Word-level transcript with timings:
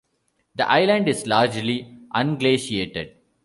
The 0.55 0.67
island 0.67 1.07
is 1.07 1.27
largely 1.27 1.99
unglaciated. 2.15 3.17